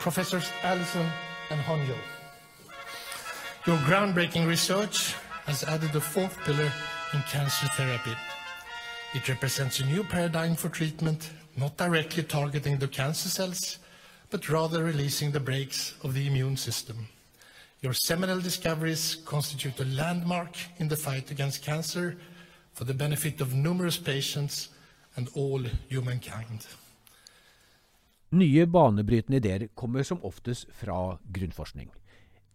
[0.00, 1.06] Professors Allison
[1.50, 1.94] and Honjo.
[3.66, 5.14] Your groundbreaking research
[5.44, 6.72] has added a fourth pillar
[7.12, 8.16] in cancer therapy.
[9.12, 13.78] It represents a new paradigm for treatment, not directly targeting the cancer cells,
[14.30, 17.06] but rather releasing the brakes of the immune system.
[17.82, 22.16] Your seminal discoveries constitute a landmark in the fight against cancer
[22.72, 24.70] for the benefit of numerous patients
[25.16, 26.66] and all humankind.
[28.30, 31.88] Nye banebrytende ideer kommer som oftest fra grunnforskning.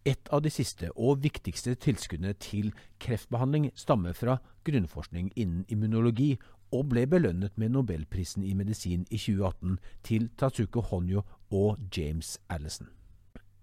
[0.08, 2.70] Et av de siste og viktigste tilskuddene til
[3.02, 6.38] kreftbehandling stammer fra grunnforskning innen immunologi,
[6.72, 12.88] og ble belønnet med nobelprisen i medisin i 2018 til Tatsuko Honyo og James Allison.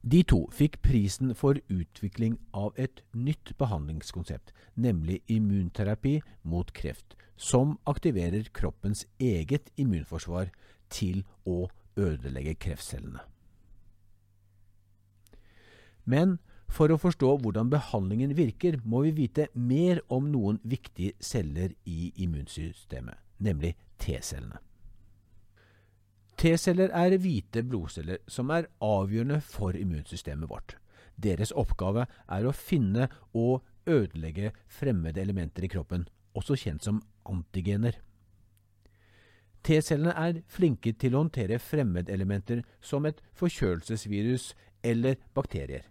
[0.04, 7.80] De to fikk prisen for utvikling av et nytt behandlingskonsept, nemlig immunterapi mot kreft, som
[7.90, 10.54] aktiverer kroppens eget immunforsvar
[10.94, 11.66] til å
[11.98, 13.22] ødelegge kreftcellene.
[16.04, 16.38] Men
[16.74, 22.12] for å forstå hvordan behandlingen virker, må vi vite mer om noen viktige celler i
[22.26, 24.60] immunsystemet, nemlig T-cellene.
[26.40, 30.76] T-celler er hvite blodceller som er avgjørende for immunsystemet vårt.
[31.16, 33.06] Deres oppgave er å finne
[33.38, 38.00] og ødelegge fremmede elementer i kroppen, også kjent som antigener.
[39.64, 44.52] T-cellene er flinke til å håndtere fremmedelementer som et forkjølelsesvirus
[44.84, 45.88] eller bakterier.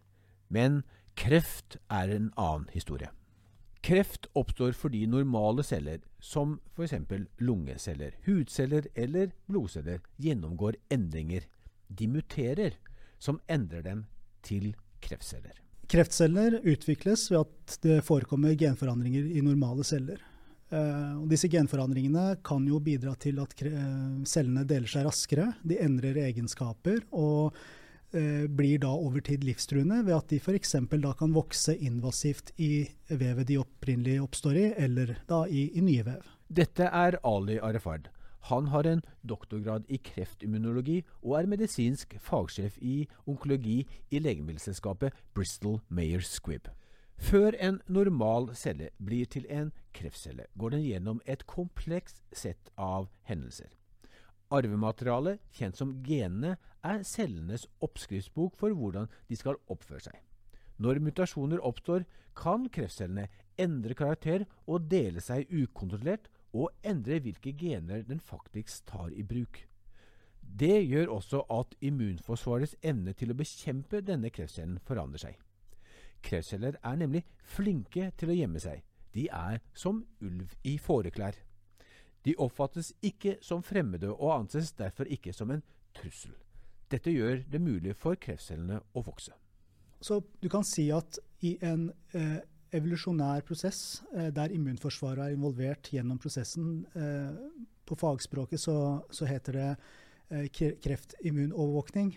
[0.53, 0.83] Men
[1.17, 3.09] kreft er en annen historie.
[3.83, 6.95] Kreft oppstår fordi normale celler, som f.eks.
[7.43, 11.49] lungeceller, hudceller eller blodceller, gjennomgår endringer.
[11.89, 12.77] De muterer,
[13.19, 14.05] som endrer dem
[14.47, 15.57] til kreftceller.
[15.91, 20.23] Kreftceller utvikles ved at det forekommer genforandringer i normale celler.
[20.73, 23.53] Uh, disse genforandringene kan jo bidra til at
[24.29, 25.51] cellene deler seg raskere.
[25.69, 30.79] De endrer egenskaper og uh, blir da over tid livstruende ved at de f.eks.
[30.97, 36.09] da kan vokse invasivt i vevet de opprinnelig oppstår i, eller da i, i nye
[36.09, 36.25] vev.
[36.49, 38.09] Dette er Ali Arefard.
[38.51, 45.79] Han har en doktorgrad i kreftimmunologi og er medisinsk fagsjef i onkologi i legemiddelselskapet Bristol
[45.89, 46.67] Mayer Squibb.
[47.23, 53.07] Før en normal celle blir til en kreftcelle, går den gjennom et komplekst sett av
[53.29, 53.71] hendelser.
[54.53, 60.19] Arvematerialet, kjent som genene, er cellenes oppskriftsbok for hvordan de skal oppføre seg.
[60.83, 62.05] Når mutasjoner oppstår,
[62.37, 63.29] kan kreftcellene
[63.61, 69.63] endre karakter og dele seg ukontrollert, og endre hvilke gener den faktisk tar i bruk.
[70.43, 75.39] Det gjør også at immunforsvarets evne til å bekjempe denne kreftcellen forandrer seg.
[76.23, 77.25] Kreftceller er nemlig
[77.55, 78.83] flinke til å gjemme seg.
[79.13, 81.37] De er som ulv i fåreklær.
[82.25, 85.65] De oppfattes ikke som fremmede og anses derfor ikke som en
[85.97, 86.35] trussel.
[86.93, 89.35] Dette gjør det mulig for kreftcellene å vokse.
[90.03, 92.39] Så du kan si at i en eh,
[92.75, 97.37] evolusjonær prosess eh, der immunforsvaret er involvert gjennom prosessen eh,
[97.87, 98.77] På fagspråket så,
[99.11, 99.71] så heter det
[100.31, 102.13] eh, kreftimmunovervåkning.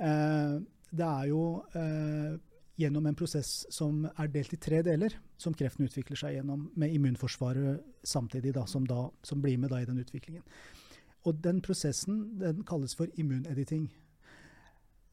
[0.00, 0.54] Eh,
[0.90, 1.42] det er jo
[1.76, 2.38] eh,
[2.76, 6.94] gjennom en prosess som er delt i tre deler, som kreften utvikler seg gjennom, med
[6.94, 10.42] immunforsvaret samtidig, da, som, da, som, blir med da, i den utviklingen.
[11.24, 13.86] Og den prosessen den kalles for immunediting.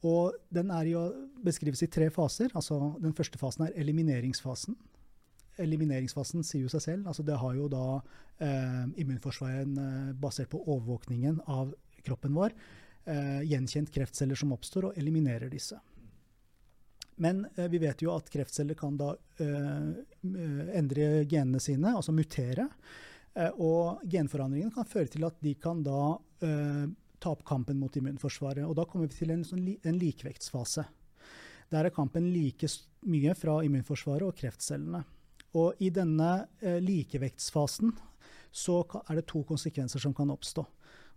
[0.07, 1.03] Og den er jo,
[1.45, 2.49] beskrives i tre faser.
[2.57, 4.75] altså Den første fasen er elimineringsfasen.
[5.61, 7.07] Elimineringsfasen sier jo seg selv.
[7.07, 7.85] altså Det har jo da
[8.41, 12.57] eh, immunforsvaret eh, basert på overvåkningen av kroppen vår.
[13.05, 15.77] Eh, gjenkjent kreftceller som oppstår, og eliminerer disse.
[17.21, 19.89] Men eh, vi vet jo at kreftceller kan da eh,
[20.79, 22.65] endre genene sine, altså mutere.
[23.37, 26.17] Eh, og genforandringene kan føre til at de kan da
[27.21, 28.65] ta opp kampen mot immunforsvaret.
[28.65, 30.87] Og da kommer vi til en, sånn en likvektsfase.
[31.69, 32.65] Der er kampen like
[33.05, 35.03] mye fra immunforsvaret og kreftcellene.
[35.61, 36.31] Og i denne
[36.81, 37.93] likevektsfasen
[38.49, 40.65] så er det to konsekvenser som kan oppstå.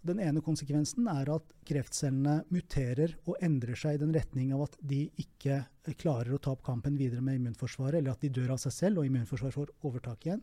[0.04, 4.74] Den ene konsekvensen er at kreftcellene muterer og endrer seg i den retning av at
[4.84, 5.62] de ikke
[5.96, 9.00] klarer å ta opp kampen videre med immunforsvaret, eller at de dør av seg selv
[9.00, 10.42] og immunforsvaret får overtak igjen.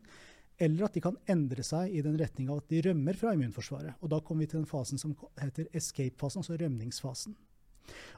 [0.61, 4.01] Eller at de kan endre seg i den retning av at de rømmer fra immunforsvaret.
[4.01, 7.37] Og da kommer vi til den fasen som heter escape-fasen, altså rømningsfasen.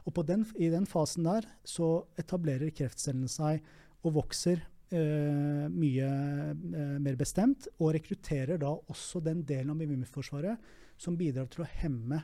[0.08, 3.60] Og den, i den fasen der så etablerer kreftcellene seg
[4.04, 4.64] og vokser
[4.94, 10.60] Uh, mye uh, mer bestemt, og rekrutterer da også den delen av immunforsvaret
[11.00, 12.22] som bidrar til å hemme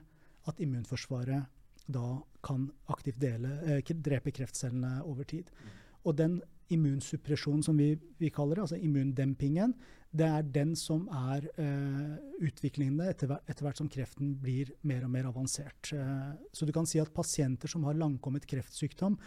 [0.48, 1.48] at immunforsvaret
[1.90, 5.50] da kan aktivt dele, eh, drepe kreftcellene over tid.
[5.50, 5.78] Mm.
[6.04, 6.40] Og den
[6.70, 9.74] immunsuppresjonen som vi, vi, kaller det, altså immundempingen,
[10.10, 12.14] det er den som er eh,
[12.46, 15.92] utviklingene etter, etter, hvert som kreften blir mer og mer avansert.
[15.94, 19.18] Eh, så du kan si at pasienter som har langkommet kreftsykdom,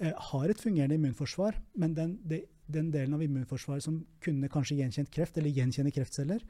[0.00, 2.42] uh, har et fungerende immunforsvar, men den, de,
[2.72, 6.44] den, delen av immunforsvaret som kunne kanskje gjenkjent kreft, eller gjenkjenne kreftceller,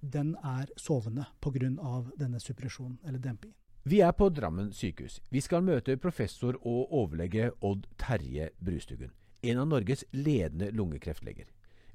[0.00, 2.04] den er sovende pga.
[2.16, 3.56] denne suppresjonen eller dempingen.
[3.82, 5.20] Vi er på Drammen sykehus.
[5.30, 9.10] Vi skal møte professor og overlege Odd Terje Brustugun,
[9.42, 11.46] en av Norges ledende lungekreftleger.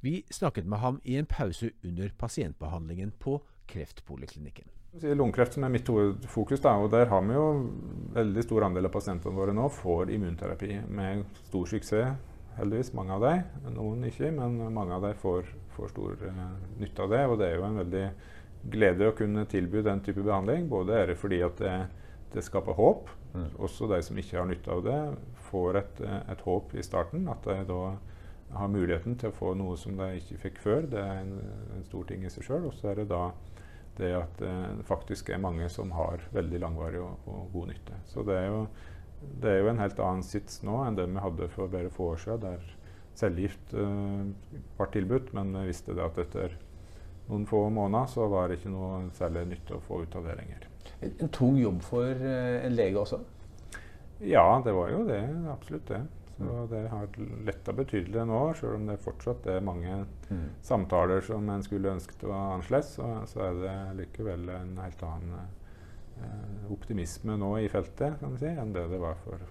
[0.01, 4.65] Vi snakket med ham i en pause under pasientbehandlingen på Kreftpoliklinikken.
[5.01, 7.47] Lungekreft som er mitt hovedfokus, da, og der har vi jo
[8.15, 12.15] veldig stor andel av pasientene våre nå får immunterapi med stor suksess.
[12.55, 13.43] Heldigvis mange av dem.
[13.75, 16.47] Noen ikke, men mange av dem får, får stor uh,
[16.79, 17.21] nytte av det.
[17.27, 18.05] Og det er jo en veldig
[18.75, 20.69] glede å kunne tilby den type behandling.
[20.71, 21.75] Både er det fordi at det,
[22.33, 23.11] det skaper håp.
[23.35, 23.49] Mm.
[23.67, 24.99] Også de som ikke har nytte av det,
[25.49, 27.27] får et, et håp i starten.
[27.31, 27.81] At de da
[28.55, 30.87] har muligheten til å få noe som de ikke fikk før.
[30.89, 31.35] Det er en,
[31.75, 32.69] en stor ting i seg sjøl.
[32.69, 33.27] Og så er det da
[33.95, 37.99] det at det faktisk er mange som har veldig langvarig og, og god nytte.
[38.11, 38.65] Så det er, jo,
[39.41, 42.11] det er, jo, en helt annen sits nå enn det vi hadde for bare få
[42.13, 42.73] år siden, der
[43.15, 44.25] cellegift uh,
[44.77, 46.57] var tilbudt, men vi visste det at etter
[47.29, 50.35] noen få måneder så var det ikke noe særlig nytte å få ut av det
[50.41, 50.67] lenger.
[50.99, 53.21] En, en tung jobb for uh, en lege også?
[54.23, 55.23] Ja, det var jo det.
[55.51, 56.05] Absolutt det.
[56.37, 57.07] Så det har
[57.47, 60.47] letta betydelig nå, selv om det fortsatt er mange mm.
[60.67, 62.95] samtaler som en skulle ønsket var annerledes.
[62.97, 65.64] Så, så, er det likevel en helt annen eh,
[66.73, 69.41] optimisme nå i feltet kan si, enn det det var for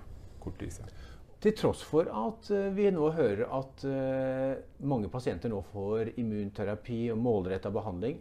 [0.42, 1.02] kort tid siden.
[1.44, 4.54] Til tross for at uh, vi nå hører at uh,
[4.88, 8.20] mange pasienter nå får immunterapi og målretta behandling,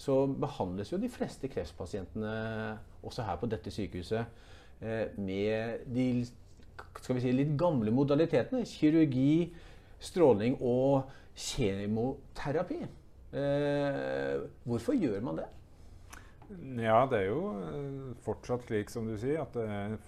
[0.00, 2.34] så behandles jo de fleste kreftpasientene
[3.06, 4.38] også her på dette sykehuset
[5.20, 8.64] med de si, litt gamle modalitetene.
[8.68, 9.50] Kirurgi,
[10.00, 12.80] stråling og kjemoterapi.
[13.30, 15.46] Eh, hvorfor gjør man det?
[16.80, 19.54] Ja, det er jo eh, fortsatt slik som du sier, at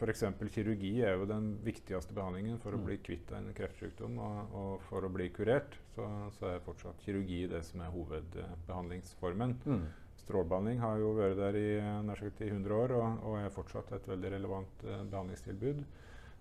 [0.00, 0.24] f.eks.
[0.54, 2.86] kirurgi er jo den viktigste behandlingen for å mm.
[2.88, 5.78] bli kvitt en kreftsykdom og, og for å bli kurert.
[5.94, 6.06] Så,
[6.38, 9.58] så, er fortsatt kirurgi det som er hovedbehandlingsformen.
[9.64, 9.84] Mm.
[10.22, 11.68] Strålebehandling har jo vært der i
[12.06, 15.82] nær sagt i 100 år og, og, er fortsatt et veldig relevant uh, behandlingstilbud.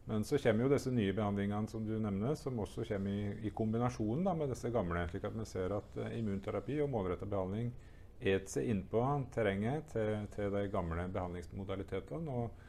[0.10, 3.54] Men så kommer jo disse nye behandlingene som du nevner, som også kommer i, i
[3.54, 5.06] kombinasjon da, med disse gamle.
[5.10, 7.72] slik at vi ser at uh, immunterapi og målrettet behandling
[8.22, 9.04] et seg innpå
[9.34, 12.42] terrenget til, til, de gamle behandlingsmodalitetene.
[12.42, 12.68] Og,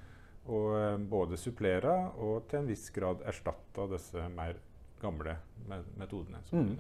[0.53, 4.59] og uh, både supplere og til en viss grad erstatte disse mer
[5.03, 5.37] gamle
[5.99, 6.41] metodene.
[6.53, 6.77] Mm.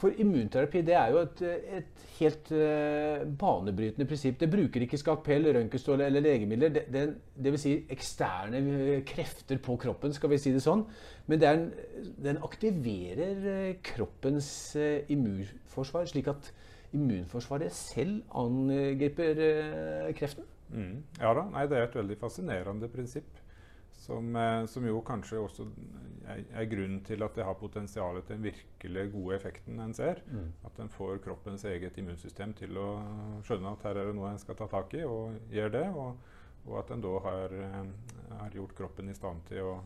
[0.00, 1.42] For immunterapi det er jo et,
[1.76, 4.38] et helt uh, banebrytende prinsipp.
[4.40, 6.72] Det bruker ikke skalpell, røntgenstråle eller legemidler.
[6.72, 7.02] Det, det,
[7.36, 10.86] det, vil si eksterne eh, krefter på kroppen, skal vi si det sånn.
[11.28, 11.66] Men en,
[12.24, 14.48] den aktiverer kroppens
[14.80, 16.48] uh, immunforsvar, slik at
[16.96, 19.38] immunforsvaret selv angriper
[20.18, 20.48] kreften.
[20.70, 21.02] Mm.
[21.18, 23.38] Ja da, Nei, det er et veldig fascinerende prinsipp.
[24.00, 25.66] Som, eh, som, jo kanskje også
[26.24, 30.22] er, er, grunnen til at det har potensial til den virkelig gode effekten en ser.
[30.30, 30.48] Mm.
[30.64, 32.88] At en får kroppens eget immunsystem til å
[33.44, 35.86] skjønne at her er det noe en skal ta tak i, og gjør det.
[35.92, 36.16] Og,
[36.64, 37.80] og at en da har, eh,
[38.30, 39.78] har, gjort kroppen i stand til å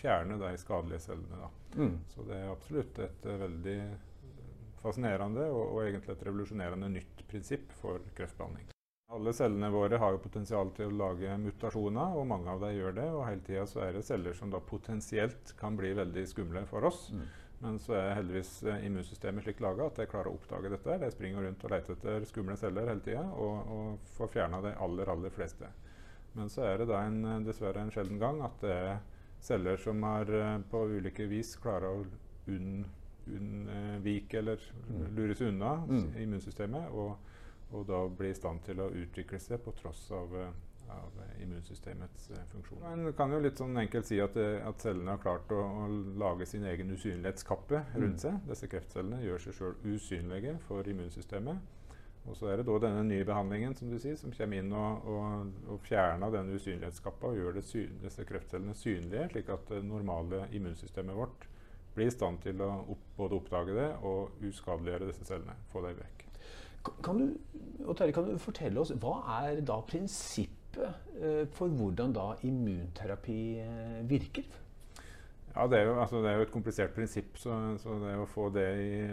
[0.00, 1.54] fjerne de skadelige cellene.
[1.76, 1.96] Mm.
[2.10, 3.80] Så det er absolutt et veldig
[4.82, 8.70] fascinerende og, og egentlig et revolusjonerende nytt prinsipp for kreftbehandling.
[9.10, 12.92] Alle cellene våre har jo potensial til å lage mutasjoner, og mange av dem gjør
[12.94, 13.06] det.
[13.10, 16.86] Og hele tida så er det celler som da potensielt kan bli veldig skumle for
[16.86, 17.08] oss.
[17.10, 17.24] Mm.
[17.60, 20.96] Men så er heldigvis eh, immunsystemet slik laga at de klarer å oppdage dette.
[21.02, 24.72] De springer rundt og leter etter skumle celler hele tida og, og, får fjerna de
[24.86, 25.68] aller, aller fleste.
[26.38, 28.94] Men så er det da en, eh, dessverre en sjelden gang at det er
[29.42, 32.06] celler som har eh, på ulike vis klarer å
[33.28, 35.04] unnvike eller mm.
[35.16, 36.06] lures unna mm.
[36.22, 36.88] immunsystemet.
[36.90, 37.18] og
[37.70, 40.54] og da bli i stand til å utvikle seg på tross av, eh,
[40.90, 42.86] av immunsystemets uh, funksjon.
[42.90, 45.84] En kan jo litt sånn enkelt si at, eh, at cellene har klart å, å,
[46.18, 48.22] lage sin egen usynlighetskappe rundt mm.
[48.24, 48.40] seg.
[48.48, 51.76] Disse kreftcellene gjør seg sjøl usynlige for immunsystemet.
[52.28, 55.06] Og så er det da denne nye behandlingen som du sier, som kommer inn og,
[55.08, 61.16] og, og fjerner denne usynlighetskappa og gjør disse kreftcellene synlige, slik at det normale immunsystemet
[61.16, 61.46] vårt
[61.94, 65.56] blir i stand til å opp, både oppdage det og uskadeliggjøre disse cellene.
[65.72, 66.26] Få dem vekk.
[67.04, 67.26] Kan du,
[67.92, 74.00] Terje, kan du fortelle oss, Hva er da prinsippet eh, for hvordan da immunterapi eh,
[74.08, 74.46] virker?
[75.50, 78.28] Ja, det er, jo, altså, det er jo, et komplisert prinsipp, så, så, det å
[78.30, 78.68] få det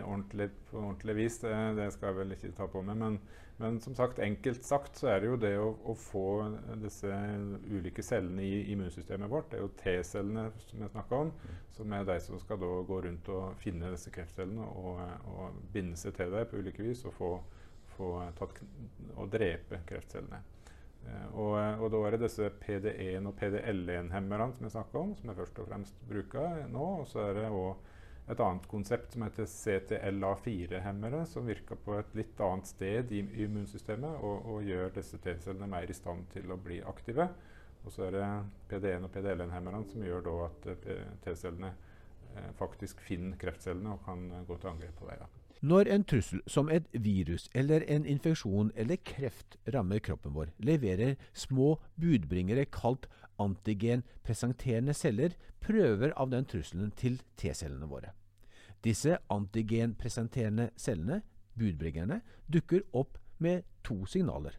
[0.06, 3.00] ordentlig, på ordentlig vis, det, det, skal jeg vel ikke ta på meg.
[3.02, 3.18] Men,
[3.58, 6.26] men, som sagt, enkelt sagt så er det jo det å, å få
[6.82, 7.10] disse
[7.66, 9.50] ulike cellene i immunsystemet vårt.
[9.50, 11.32] Det er jo T-cellene som jeg snakka om,
[11.74, 15.02] som er de som skal gå rundt og finne disse kreftcellene og,
[15.34, 17.32] og binde seg til dem på ulike vis og få,
[17.96, 18.62] få tatt,
[19.16, 20.44] og drepe kreftcellene.
[21.08, 25.32] Eh, og, og, da er det disse PD1 og PDL1-hemmerne som jeg snakka om, som
[25.32, 26.88] jeg først og fremst bruker nå.
[27.02, 27.94] Og så er det òg
[28.28, 34.20] et annet konsept som heter CTLA4-hemmere, som virker på et litt annet sted i immunsystemet
[34.20, 37.30] og, og gjør disse T-cellene mer i stand til å bli aktive.
[37.86, 38.28] Og så er det
[38.68, 44.60] PD1 og PDL1-hemmerne som gjør at eh, T-cellene eh, faktisk finner kreftcellene og kan gå
[44.60, 45.37] til angrep på dem.
[45.62, 51.16] Når en trussel som et virus eller en infeksjon eller kreft rammer kroppen vår, leverer
[51.34, 53.08] små budbringere kalt
[53.42, 58.14] antigenpresenterende celler prøver av den trusselen til T-cellene våre.
[58.86, 61.24] Disse antigenpresenterende cellene,
[61.58, 62.22] budbringerne,
[62.54, 64.54] dukker opp med to signaler.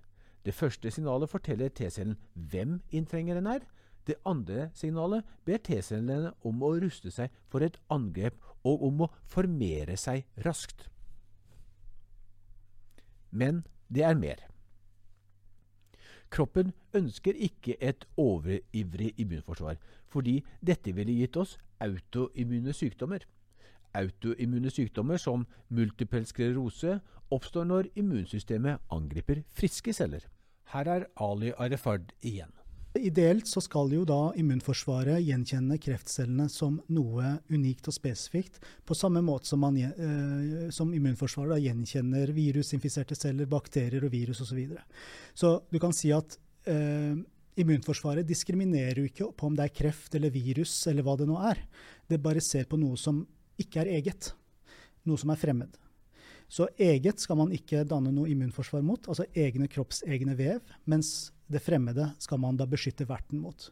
[0.45, 3.62] Det første signalet forteller T-cellen hvem inntrengeren er.
[4.07, 9.11] Det andre signalet ber T-cellene om å ruste seg for et angrep og om å
[9.31, 10.88] formere seg raskt.
[13.31, 14.45] Men det er mer.
[16.31, 23.25] Kroppen ønsker ikke et overivrig immunforsvar, fordi dette ville gitt oss autoimmune sykdommer.
[23.97, 26.99] Autoimmune sykdommer som multipel sklerose
[27.33, 30.25] oppstår når immunsystemet angriper friske celler.
[30.73, 32.53] Her er Ali Arefard igjen.
[32.99, 39.23] Ideelt så skal jo da immunforsvaret gjenkjenne kreftcellene som noe unikt og spesifikt, på samme
[39.25, 44.50] måte som, man, eh, som immunforsvaret da gjenkjenner virusinfiserte celler, bakterier og virus osv.
[44.50, 44.85] Så, videre.
[45.35, 46.38] så du kan si at
[46.69, 47.17] eh,
[47.59, 51.38] immunforsvaret diskriminerer jo ikke på om det er kreft eller virus eller hva det nå
[51.50, 51.62] er.
[52.09, 53.25] Det bare ser på noe som
[53.59, 54.33] ikke er eget,
[55.09, 55.78] noe som er fremmed.
[56.49, 61.62] Så eget skal man ikke danne noe immunforsvar mot, altså egne kroppsegne vev, mens det
[61.64, 63.71] fremmede skal man da beskytte verten mot.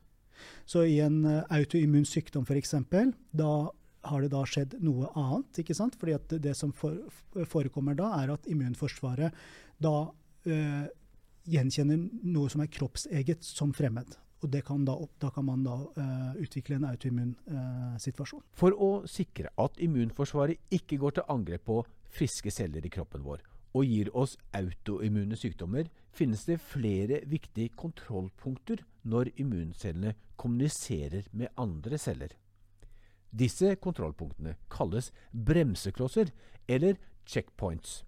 [0.69, 2.75] Så i en uh, autoimmun sykdom f.eks.,
[3.33, 3.53] da
[4.07, 5.63] har det da skjedd noe annet.
[5.63, 5.97] ikke sant?
[5.99, 9.35] Fordi at det som forekommer da, er at immunforsvaret
[9.83, 9.95] da
[10.47, 10.85] øh,
[11.51, 14.15] gjenkjenner noe som er kroppseget som fremmed.
[14.45, 18.45] Og kan da, da, kan man da uh, utvikle en autoimmun uh, situasjon.
[18.55, 21.81] For å sikre at immunforsvaret ikke går til angrep på
[22.17, 23.43] friske celler i kroppen vår
[23.77, 31.99] og gir oss autoimmune sykdommer, finnes det flere viktige kontrollpunkter når immuncellene kommuniserer med andre
[32.01, 32.33] celler.
[33.37, 36.33] Disse kontrollpunktene kalles bremseklosser
[36.69, 36.97] eller
[37.29, 38.05] checkpoints.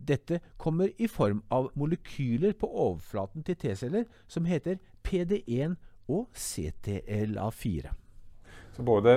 [0.00, 5.76] Dette kommer i form av molekyler på overflaten til T-celler som heter PD1
[6.08, 7.92] og CTLA4.
[8.76, 9.14] Så både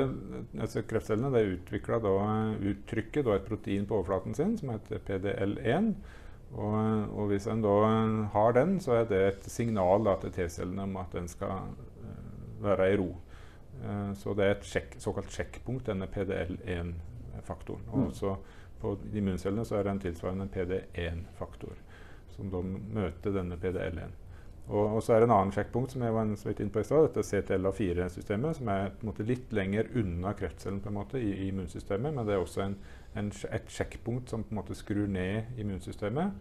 [0.90, 2.00] kreftcellene utvikla
[2.72, 5.94] uttrykket et protein på overflaten sin som heter PDL1.
[6.54, 6.76] Og,
[7.18, 7.76] og, hvis en da
[8.34, 12.66] har den, så er det et signal da, til T-cellene om at den skal uh,
[12.66, 13.10] være i ro.
[13.82, 17.88] Uh, så det er et sjekk, såkalt sjekkpunkt, denne PDL1-faktoren.
[17.90, 18.06] Og mm.
[18.12, 18.36] også
[18.84, 21.80] på immuncellene så er det en tilsvarende PD1-faktor,
[22.36, 24.23] som da møter denne PDL1.
[24.72, 26.86] Og, så er det en annen sjekkpunkt som jeg var så vidt inne på i
[26.88, 31.48] stad, dette CTLA4-systemet, som er måte, litt lenger unna kreftcellen på en måte, i, i
[31.52, 32.16] immunsystemet.
[32.16, 32.78] Men det er også en,
[33.20, 36.38] en, et sjekkpunkt som på en måte skrur ned immunsystemet.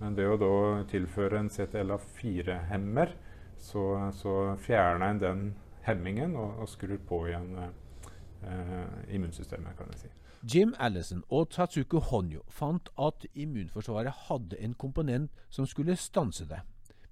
[0.00, 0.54] Men det å da
[0.90, 3.14] tilføre en CTLA4-hemmer,
[3.60, 3.84] så,
[4.16, 5.44] så, fjerner en den
[5.84, 10.12] hemmingen og, og skrur på igjen eh, immunsystemet, kan jeg si.
[10.42, 16.62] Jim Allison og Tatsuko Honyo fant at immunforsvaret hadde en komponent som skulle stanse det.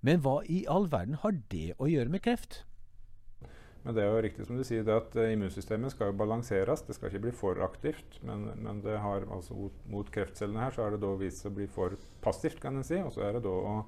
[0.04, 2.62] Men hva i all verden har det å gjøre med kreft?
[3.82, 6.82] Men det er jo riktig som du sier, at uh, immunsystemet skal jo balanseres.
[6.86, 8.18] Det skal ikke bli for aktivt.
[8.26, 11.68] Men, men har altså mot, kreftcellene her så har det da vist seg å bli
[11.72, 12.98] for passivt, kan en si.
[13.00, 13.78] Og så er det da å,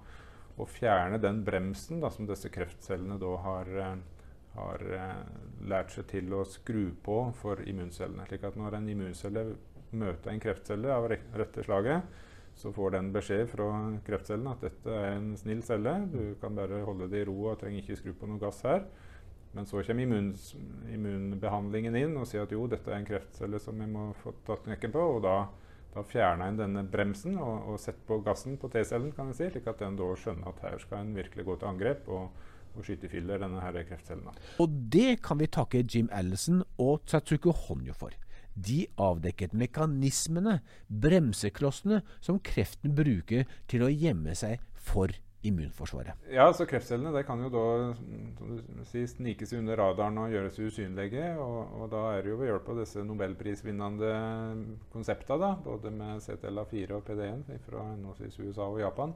[0.57, 4.25] å fjerne den bremsen da, som disse kreftcellene da har, uh,
[4.57, 5.21] har uh,
[5.71, 8.27] lært seg til å skru på for immuncellene.
[8.31, 9.47] Slik at når en immuncelle
[9.91, 12.27] møter en kreftcelle av rette slaget,
[12.61, 13.69] så får den beskjed fra
[14.05, 15.95] kreftcellen at dette er en snill celle.
[16.13, 18.85] Du kan bare holde det i ro og trenger ikke skru på noe gass her.
[19.57, 20.53] Men så kommer immuns,
[20.93, 24.63] immunbehandlingen inn og sier at jo, dette er en kreftcelle som vi må få tatt
[24.69, 25.07] knekken på.
[25.17, 25.35] Og da,
[25.97, 29.51] da fjerner en denne bremsen og, og setter på gassen på T-cellen, kan jeg si,
[29.57, 32.09] slik at den da skjønner at her skal en virkelig gå til angrep.
[32.09, 32.49] og
[32.79, 34.29] og skytefiller denne her kreftcellen.
[34.63, 38.15] Og det kan vi takke Jim Allison og Tatsuko Honjo for.
[38.67, 46.13] De avdekket mekanismene, bremseklossene, som kreften bruker til å gjemme seg for immunforsvaret.
[46.33, 47.65] Ja, så Kreftcellene det kan jo da
[48.37, 51.31] som du sier, snike under radaren og gjøres usynlige.
[51.41, 54.15] Og, og, da er det jo ved hjelp av disse nobelprisvinnende
[54.93, 59.15] konseptene, både med CTLA4 og PD1 fra henholdsvis USA og Japan,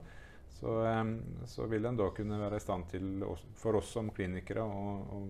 [0.55, 1.17] så, um,
[1.51, 3.25] så, vil en da kunne være i stand til,
[3.59, 5.25] for oss som klinikere, å,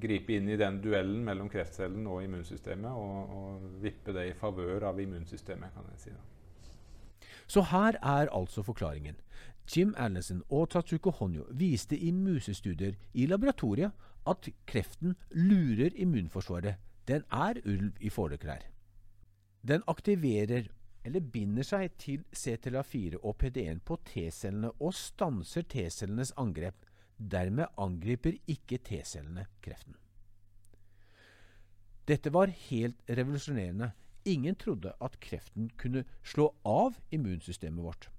[0.00, 4.90] gripe inn i den duellen mellom kreftcellen og immunsystemet og, og vippe det i favør
[4.90, 6.14] av immunsystemet, kan jeg si.
[6.14, 7.30] da.
[7.50, 9.16] Så her er altså forklaringen.
[9.70, 13.92] Jim Allison og Tatsuko Honyo viste i musestudier i laboratoriet
[14.26, 16.74] at kreften lurer immunforsvaret.
[17.08, 18.66] Den er ulv i fåreklær.
[19.66, 20.68] Den aktiverer
[21.04, 26.76] eller binder seg til CTLA4 og PD1 på T-cellene og stanser T-cellenes angrep.
[27.20, 29.94] Dermed angriper ikke T-cellene kreften.
[32.08, 33.92] Dette var helt revolusjonerende,
[34.24, 38.10] Ingen trodde at kreften kunne slå av immunsystemet vårt.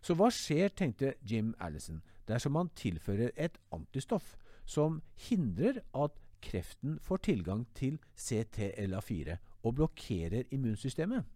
[0.00, 6.98] Så hva skjer, tenkte Jim Allison, dersom man tilfører et antistoff som hindrer at kreften
[7.02, 11.26] får tilgang til CTLA4 og blokkerer immunsystemet?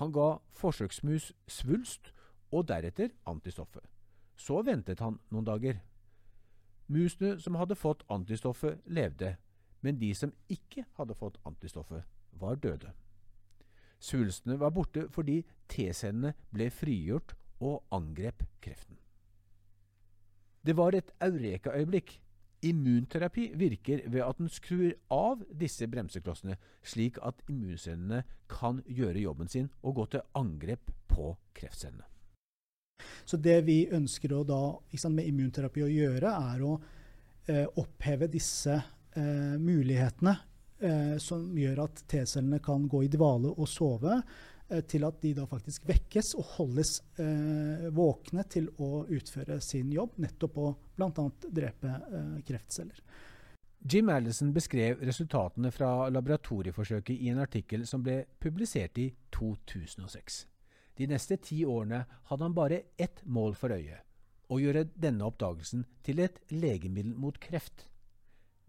[0.00, 2.12] Han ga forsøksmus svulst
[2.52, 3.84] og deretter antistoffet.
[4.36, 5.80] Så ventet han noen dager.
[6.92, 9.36] Musene som hadde fått antistoffet, levde,
[9.80, 12.92] men de som ikke hadde fått antistoffet, var døde.
[14.02, 18.98] Svulstene var borte fordi T-cellene ble frigjort og angrep kreften.
[20.66, 22.16] Det var et eureka-øyeblikk.
[22.62, 26.54] Immunterapi virker ved at den skrur av disse bremseklossene,
[26.86, 32.06] slik at immuncellene kan gjøre jobben sin og gå til angrep på kreftcellene.
[33.24, 34.60] Så det vi ønsker å da,
[34.94, 36.76] sant, med immunterapi å gjøre, er å
[37.50, 40.36] eh, oppheve disse eh, mulighetene
[40.78, 44.20] eh, som gjør at T-cellene kan gå i dvale og sove,
[44.88, 50.16] til at de da faktisk vekkes og holdes eh, våkne til å utføre sin jobb,
[50.22, 51.26] nettopp å bl.a.
[51.48, 53.02] drepe eh, kreftceller.
[53.82, 60.44] Jim Allison beskrev resultatene fra laboratorieforsøket i en artikkel som ble publisert i 2006.
[60.98, 63.98] De neste ti årene hadde han bare ett mål for øye
[64.52, 67.88] å gjøre denne oppdagelsen til et legemiddel mot kreft.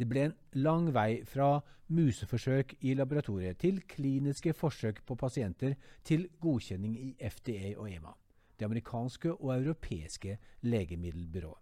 [0.03, 1.61] Det ble en lang vei fra
[1.95, 8.11] museforsøk i laboratoriet til kliniske forsøk på pasienter til godkjenning i FDA og EMA,
[8.59, 10.35] det amerikanske og europeiske
[10.67, 11.61] legemiddelbyrået.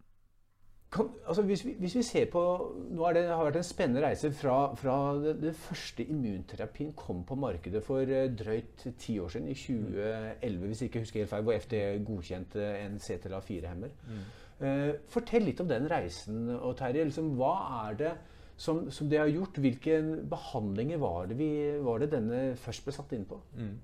[0.91, 2.41] Kan, altså hvis, vi, hvis, vi, ser på
[2.89, 7.21] Nå det, har det vært en spennende reise fra, fra det, det, første immunterapien kom
[7.23, 11.29] på markedet for uh, drøyt ti år siden, i 2011, hvis jeg ikke husker helt
[11.29, 13.95] feil, hvor FDA godkjente en CTLA4-hemmer.
[14.09, 14.27] Mm.
[14.65, 16.49] Uh, fortell litt om den reisen.
[16.57, 18.13] og Terje, liksom, Hva er det
[18.61, 19.57] som, som det har gjort?
[19.61, 19.97] Hvilke
[20.29, 23.39] behandlinger var det, vi, var det denne først ble satt inn på?
[23.57, 23.75] Mm.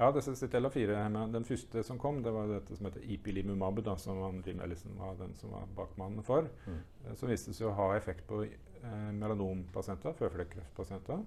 [0.00, 0.96] Ja, disse Citella-4
[1.32, 5.18] Den første som kom, det var dette som heter Ipilimumab, da, som Jim Ellison var
[5.18, 6.48] den som var bakmannen for.
[6.66, 6.80] Mm.
[7.04, 11.24] Eh, som viste seg å ha effekt på eh, melanompasienter, føflekkreftpasienter.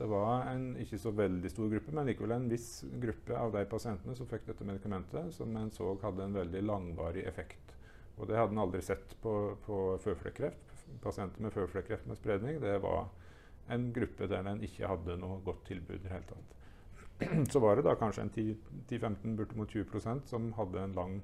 [0.00, 2.70] Det var en ikke så veldig stor gruppe, men likevel en viss
[3.02, 7.26] gruppe av de pasientene som fikk dette medikamentet, som en så hadde en veldig langvarig
[7.28, 7.76] effekt.
[8.16, 9.34] Og det hadde en aldri sett på,
[9.66, 10.69] på føflekkreft.
[11.02, 13.08] Pasienter med føflekkreft med spredning, det var
[13.70, 16.56] en gruppe der en ikke hadde noe godt tilbud i det hele tatt.
[17.52, 21.20] så var det da kanskje en 10-15, bortimot 20% som hadde en lang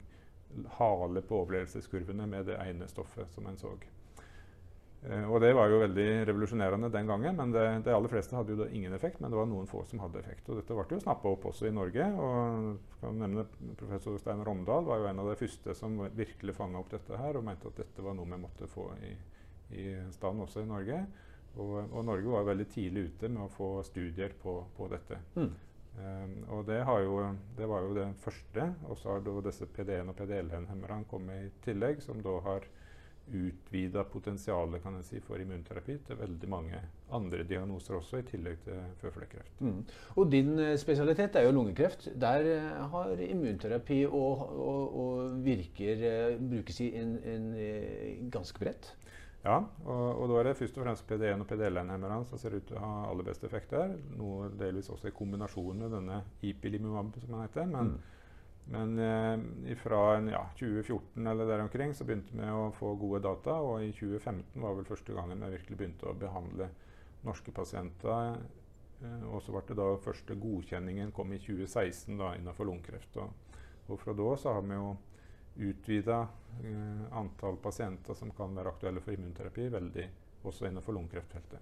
[0.79, 3.73] hale på overlevelseskurvene med det ene stoffet som en så.
[5.07, 7.37] Eh, og det var jo veldig revolusjonerende den gangen.
[7.37, 9.85] men det, De aller fleste hadde jo da ingen effekt, men det var noen få
[9.85, 10.49] som hadde effekt.
[10.49, 12.07] Og dette ble jo snappa opp også i Norge.
[12.17, 16.81] og kan nevne Professor Stein Romdal var jo en av de første som virkelig fanga
[16.81, 19.13] opp dette her, og mente at dette var noe vi måtte få i,
[19.71, 21.01] i stand også i Norge.
[21.57, 25.21] Og, og, Norge var veldig tidlig ute med å få studier på, på dette.
[25.37, 25.53] Mm.
[25.97, 27.21] Um, og det, jo,
[27.57, 28.67] det, var jo det første.
[28.91, 32.69] Og så har da disse PD1 og PDL-hemmerne kommet i tillegg, som da har
[33.27, 36.79] utvida potensialet kan jeg si, for immunterapi til veldig mange
[37.17, 39.65] andre diagnoser også, i tillegg til føflekkreft.
[39.65, 39.81] Mm.
[40.15, 42.09] Og din eh, spesialitet er jo lungekreft.
[42.21, 48.63] Der eh, har immunterapi og, og, og virker uh, brukes i en, en, en ganske
[48.63, 48.93] bredt?
[49.47, 52.65] Ja, og, og, da er det først og fremst PD1 og PDL-hemmerne som ser ut
[52.67, 53.95] til å ha aller best effekt der.
[54.19, 57.69] Noe delvis også i kombinasjon med denne ipilimumab, som den heter.
[57.71, 58.67] Men, mm.
[58.75, 63.61] men eh, fra ja, 2014 eller der omkring så begynte vi å få gode data.
[63.63, 66.73] Og i 2015 var vel første gangen vi virkelig begynte å behandle
[67.27, 68.35] norske pasienter.
[68.99, 73.23] Eh, og så ble det da første godkjenningen kom i 2016 da, innenfor lungekreft.
[73.23, 74.97] Og, og fra da så har vi jo
[75.59, 76.21] utvida
[76.65, 80.07] eh, antall pasienter som kan være aktuelle for immunterapi, veldig
[80.47, 81.59] også innenfor lungekreftfeltet.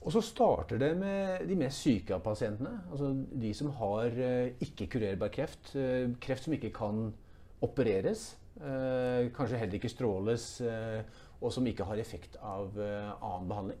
[0.00, 2.78] Og så starter det med de mest syke av pasientene.
[2.90, 5.74] Altså de som har eh, ikke-kurerbar kreft.
[5.76, 7.10] eh, kreft som ikke kan
[7.66, 8.36] opereres.
[8.60, 10.60] eh, kanskje heller ikke stråles.
[10.60, 11.02] eh,
[11.40, 13.80] og som ikke har effekt av eh, annen behandling.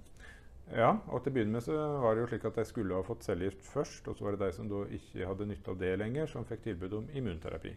[0.74, 3.06] Ja, og til å begynne med så var det jo slik at de skulle ha
[3.06, 5.92] fått cellegift først, og så var det de som da ikke hadde nytte av det
[6.00, 7.74] lenger, som fikk tilbud om immunterapi.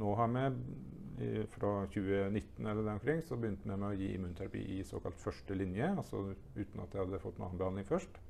[0.00, 4.66] Nå har vi fra 2019 eller der omkring, så begynte vi med å gi immunterapi
[4.76, 6.22] i såkalt første linje, altså
[6.56, 8.20] uten at de hadde fått noen behandling først.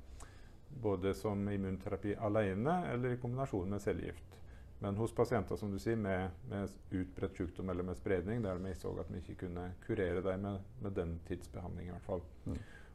[0.81, 4.37] Både som immunterapi alene eller i kombinasjon med cellegift.
[4.81, 8.71] Men hos pasienter som du sier, med, med utbredt sykdom eller med spredning, der vi
[8.79, 12.23] så at vi ikke kunne kurere dem med, med den tidsbehandling i hvert fall.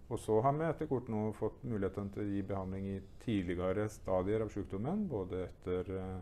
[0.07, 3.89] Og så har vi etter hvert nå fått muligheten til å gi behandling i tidligere
[3.91, 6.13] stadier av sykdommen, både etter eh,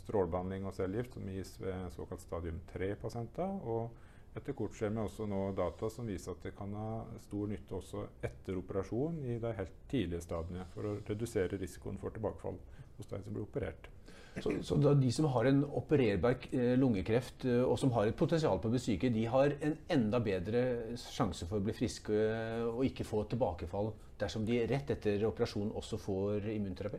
[0.00, 3.58] strålebehandling og cellegift, som gis ved såkalt stadium 3-pasienter.
[3.68, 6.88] Og etter hvert ser vi også nå data som viser at det kan ha
[7.26, 12.16] stor nytte også etter operasjon i de helt tidlige stadiene, for å redusere risikoen for
[12.16, 12.56] tilbakefall
[12.96, 13.92] hos de som blir operert.
[14.42, 18.58] Så, så de som har en opererbar eh, lungekreft eh, og som har et potensial
[18.58, 20.64] på å bli syke, de har en enda bedre
[20.98, 25.70] sjanse for å bli friske eh, og ikke få tilbakefall dersom de rett etter operasjon
[25.78, 26.98] også får immunterapi?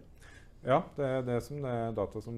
[0.65, 2.37] Ja, det er det som det er data som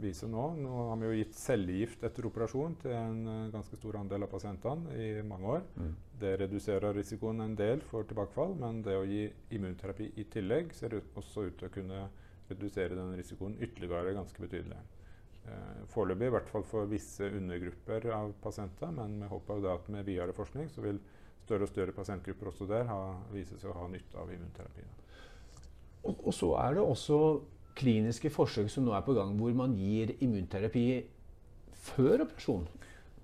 [0.00, 0.44] viser nå.
[0.62, 4.94] Nå har vi jo gitt cellegift etter operasjon til en ganske stor andel av pasientene
[4.96, 5.66] i mange år.
[6.16, 9.26] Det reduserer risikoen en del for tilbakefall, men det å gi
[9.58, 12.06] immunterapi i tillegg ser også ut til å kunne
[12.50, 14.78] redusere den risikoen ytterligere ganske betydelig.
[15.46, 19.90] Eh, Foreløpig i hvert fall for visse undergrupper av pasienter, men vi håper da at
[19.92, 21.00] med videre forskning så vil
[21.46, 23.00] større og større pasientgrupper også der ha,
[23.34, 24.96] vise seg å ha nytte av immunterapien.
[26.06, 27.20] Og, og så er det også
[27.76, 30.86] kliniske forsøk som nå er på gang, hvor man gir immunterapi
[31.92, 32.66] før operasjon.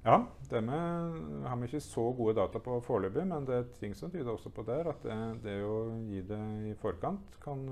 [0.02, 0.16] Ja,
[0.50, 4.10] det med, har vi ikke så gode data på foreløpig, men det er ting som
[4.10, 5.76] tyder også på der, at det, det å
[6.08, 7.62] gi det i forkant kan,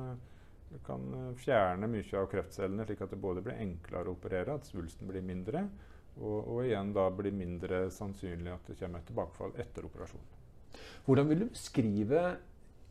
[0.86, 5.10] kan fjerne mye av kreftcellene, slik at det både blir enklere å operere, at svulsten
[5.10, 5.64] blir mindre,
[6.20, 10.38] og, og igjen da blir mindre sannsynlig at det kommer et tilbakefall etter operasjonen.
[11.06, 12.22] Hvordan vil du beskrive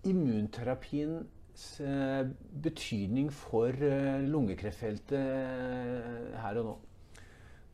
[0.07, 2.27] immunterapiens eh,
[2.63, 6.77] betydning for eh, lungekreftfeltet eh, her og nå?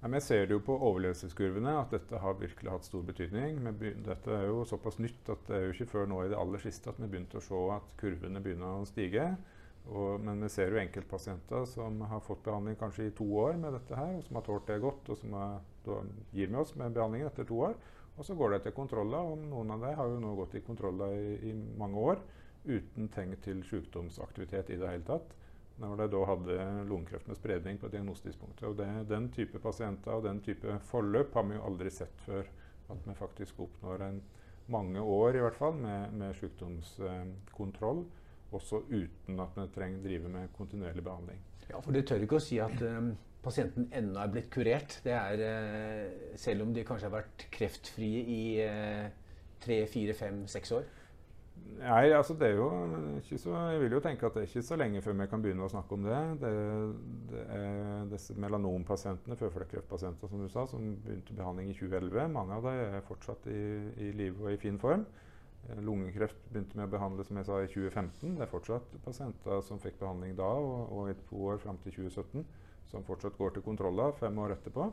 [0.05, 3.57] Ja, ser det jo på overlevelseskurvene at dette har virkelig hatt stor betydning.
[3.65, 6.37] Men dette er jo såpass nytt at det er jo ikke før nå i det
[6.37, 9.31] aller siste at vi begynte å se at kurvene begynner å stige.
[9.85, 13.75] Og, men vi ser jo enkeltpasienter som har fått behandling kanskje i to år med
[13.77, 15.59] dette her, og som har tålt det godt, og som er,
[16.33, 17.77] gir med oss med behandlingen etter to år.
[18.15, 20.63] Og så går de til kontroller, og noen av dem har jo nå gått i
[20.65, 22.21] kontroller i, i mange år
[22.65, 25.35] uten tegn til sykdomsaktivitet i det hele tatt.
[25.77, 26.55] Når de da hadde
[26.87, 28.63] lungekreft med spredning på diagnostidspunktet.
[28.69, 32.47] Og det, den type pasienter og den type forløp har vi jo aldri sett før.
[32.89, 34.21] At vi faktisk oppnår en,
[34.71, 37.99] mange år i hvert fall med, med sykdomskontroll.
[38.51, 41.39] Også uten at vi trenger drive med kontinuerlig behandling.
[41.69, 43.13] Ja, for du tør ikke å si at eh,
[43.45, 44.99] pasienten ennå er blitt kurert.
[45.05, 49.09] Det er, uh, selv om de kanskje har vært kreftfrie i eh,
[49.61, 50.85] tre, fire, fem, seks år.
[51.79, 52.65] Nei, altså det er jo
[53.17, 55.43] ikke så Jeg vil jo tenke at det er ikke så lenge før vi kan
[55.43, 56.19] begynne å snakke om det.
[56.41, 56.51] Det,
[57.31, 62.27] det er disse melanompasientene, føflekkreftpasienter som du sa, som begynte behandling i 2011.
[62.35, 63.61] Mange av dem er fortsatt i,
[64.07, 65.07] i live og i fin form.
[65.69, 68.35] Eh, Lungekreft begynte med å behandle som jeg sa, i 2015.
[68.37, 71.95] Det er fortsatt pasienter som fikk behandling da og, og i to år fram til
[71.97, 72.45] 2017,
[72.91, 74.89] som fortsatt går til kontroller fem år etterpå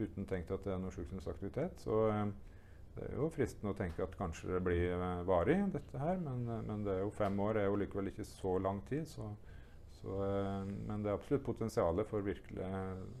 [0.00, 1.82] uten tenkt at det er noe sykdomsaktivitet.
[1.84, 2.24] Så eh,
[2.96, 6.18] det er jo fristende å tenke at kanskje det blir eh, varig, dette her.
[6.24, 9.06] Men, men det er jo fem år er jo likevel ikke så lang tid.
[9.10, 9.28] Så,
[10.00, 10.16] så,
[10.88, 12.70] men det er absolutt potensial for virkelig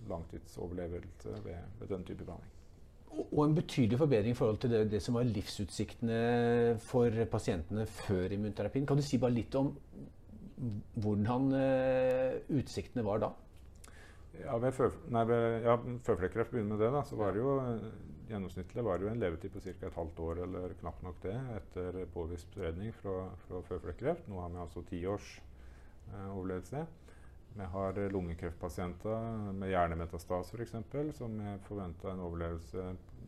[0.08, 2.59] langtidsoverlevelse ved, ved den type behandling.
[3.10, 8.36] Og en betydelig forbedring i forhold til det, det som var livsutsiktene for pasientene før
[8.36, 8.86] immunterapien.
[8.86, 9.72] Kan du si bare litt om
[11.00, 13.32] hvordan eh, utsiktene var da?
[14.40, 15.74] Ja, ved før, nei, ved, ja,
[16.06, 16.92] føflekkreft begynner med det.
[16.94, 17.56] da, så var det jo
[18.30, 19.72] Gjennomsnittlig var det jo en levetid på ca.
[19.88, 24.28] et halvt år eller knapt nok det etter påvist spredning fra, fra føflekkreft.
[24.30, 25.32] Nå har vi altså ti års
[26.12, 26.84] eh, overlevelse.
[27.56, 30.76] Vi har lungekreftpasienter med hjernemetastas f.eks.
[31.18, 32.84] som er forventa en overlevelse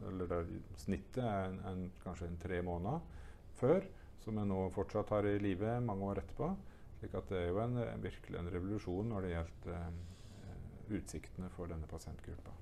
[0.08, 0.46] eller der
[0.80, 3.02] snittet er en, en, kanskje en tre måneder
[3.58, 3.84] før,
[4.22, 6.52] som vi nå fortsatt har i live mange år etterpå.
[6.98, 11.70] slik at det er jo en, virkelig en revolusjon når det gjelder eh, utsiktene for
[11.70, 12.54] denne pasientgruppa.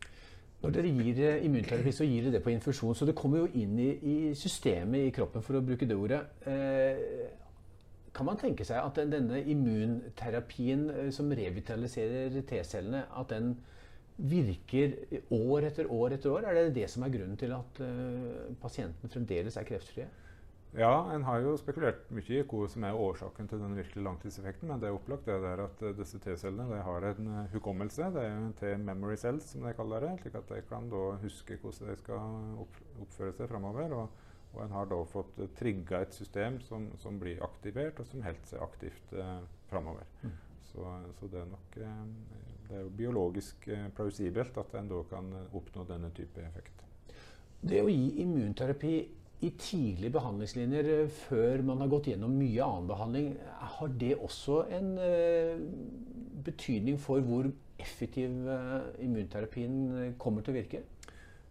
[0.60, 2.94] Når dere gir eh, immunterapi, så gir dere det på infusjon.
[2.94, 6.20] Så det kommer jo inn i, i systemet i kroppen, for å bruke det ordet.
[6.48, 7.00] Eh,
[8.16, 13.54] kan man tenke seg at denne immunterapien eh, som revitaliserer T-cellene, at den
[14.20, 14.96] virker
[15.32, 16.48] år etter år etter år?
[16.48, 20.08] Er det det som er grunnen til at eh, pasienten fremdeles er kreftfrie?
[20.70, 24.68] Ja, en har jo spekulert mye i hva som er årsaken til den virkelige langtidseffekten.
[24.70, 28.12] Men det er opplagt det der at uh, disse T-cellene har en hukommelse.
[28.14, 30.12] Det er jo T-memory cells, som de kaller det.
[30.22, 30.86] slik at de kan
[31.24, 32.62] huske hvordan de skal
[33.02, 33.96] oppføre seg framover.
[34.54, 38.24] Og, en har da fått uh, trigga et system som, som, blir aktivert, og som
[38.24, 39.38] holder seg aktivt uh,
[39.70, 40.08] framover.
[40.22, 40.36] Mm.
[40.70, 41.78] Så, så, det er nok
[42.70, 43.64] det er jo biologisk
[43.96, 46.84] plausibelt at en da kan oppnå denne type effekt.
[47.58, 48.92] Det å gi immunterapi
[49.42, 53.32] i tidlige behandlingslinjer eh, før man har gått gjennom mye annen behandling,
[53.74, 55.58] har det også en uh,
[56.46, 58.30] betydning for hvor effektiv
[59.00, 60.84] immunterapien kommer til å virke?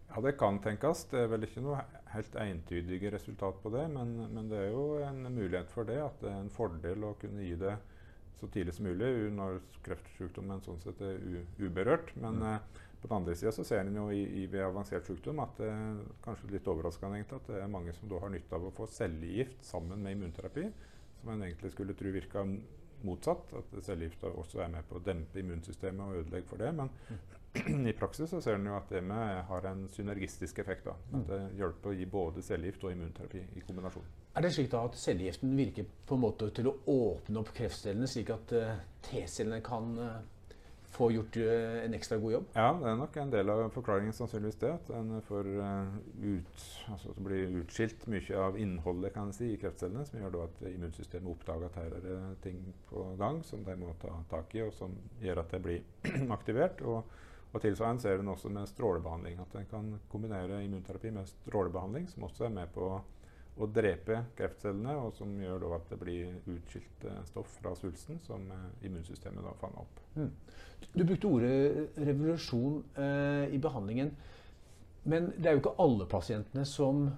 [0.10, 1.06] Ja, Det kan tenkes.
[1.12, 1.82] Det er vel ikke noe
[2.14, 3.86] helt entydige resultat på det.
[3.94, 6.00] Men, men, det er jo en mulighet for det.
[6.04, 7.78] At det er en fordel å kunne gi det
[8.40, 11.20] så tidlig som mulig når kreftsykdommen sånn sett er
[11.60, 12.14] uberørt.
[12.20, 12.48] Men mm.
[12.54, 15.70] eh, på den andre sida ser en jo i, i, ved avansert sykdom at det
[15.72, 18.76] er kanskje litt overraskende egentlig, at det er mange som da har nytte av å
[18.76, 20.68] få cellegift sammen med immunterapi,
[21.22, 22.46] som en egentlig skulle tro virka
[23.08, 23.54] motsatt.
[23.60, 26.74] At cellegifta også er med på å dempe immunsystemet og ødelegge for det.
[26.80, 27.39] Men mm.
[27.90, 30.86] i praksis så ser en jo at det med har en synergistisk effekt.
[30.86, 34.10] da, At det hjelper å gi både cellegift og immunterapi i kombinasjon.
[34.38, 38.10] Er det slik da at cellegiften virker på en måte til å åpne opp kreftcellene,
[38.10, 38.76] slik at uh,
[39.08, 40.20] T-cellene kan uh,
[40.90, 42.46] få gjort eh, en ekstra god jobb?
[42.58, 44.72] Ja, det er nok en del av forklaringen sannsynligvis det.
[44.74, 50.06] At en får ut, altså det blir utskilt mye av innholdet kan si, i kreftcellene,
[50.10, 53.94] som gjør at immunsystemet oppdager at her er det ting på gang som de må
[54.02, 56.82] ta tak i, og som gjør at det blir aktivert.
[56.82, 57.18] Og,
[57.50, 59.40] og tilsvarende ser en også med strålebehandling.
[59.42, 62.90] At en kan kombinere immunterapi med strålebehandling, som også er med på
[63.60, 68.46] å drepe kreftcellene, og som gjør at det blir utskilt eh, stoff fra svulsten som
[68.56, 70.04] eh, immunsystemet da fanger opp.
[70.16, 70.30] Mm.
[70.94, 74.14] Du brukte ordet revolusjon eh, i behandlingen.
[75.10, 77.10] Men det er jo ikke alle pasientene som